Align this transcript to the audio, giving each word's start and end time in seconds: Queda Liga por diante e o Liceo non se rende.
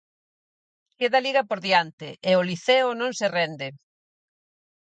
Queda 0.97 1.19
Liga 1.25 1.41
por 1.49 1.59
diante 1.67 2.07
e 2.29 2.31
o 2.39 2.45
Liceo 2.49 2.87
non 2.99 3.11
se 3.19 3.27
rende. 3.37 3.67